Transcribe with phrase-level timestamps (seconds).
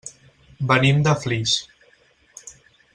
[0.71, 1.55] Venim de Flix.